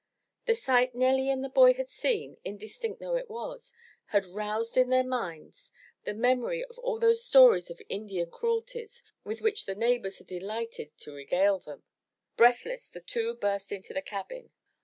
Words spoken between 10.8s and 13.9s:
to regale them. Breathless, the two burst